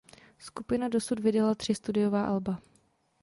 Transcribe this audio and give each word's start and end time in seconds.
Skupina 0.39 0.87
dosud 0.89 1.19
vydala 1.19 1.55
tři 1.55 1.75
studiová 1.75 2.25
alba. 2.25 2.61